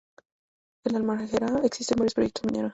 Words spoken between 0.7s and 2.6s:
En Halmahera existen varios proyectos